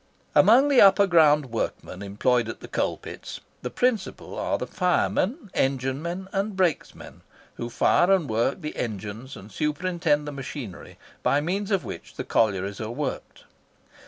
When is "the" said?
0.69-0.81, 2.61-2.67, 3.61-3.69, 4.57-4.65, 8.61-8.75, 10.27-10.31, 12.15-12.23